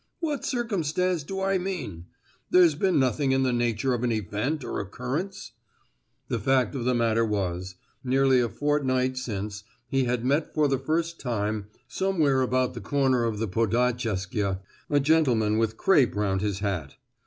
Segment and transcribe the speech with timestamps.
[0.19, 2.07] "What circumstance do I mean?
[2.49, 5.51] There's been nothing in the nature of an event or occurrence!"
[6.27, 10.67] The fact of the matter was this: Nearly a fortnight since, he had met for
[10.67, 16.41] the first time, somewhere about the corner of the Podiacheskaya, a gentleman with crape round
[16.41, 16.95] his hat.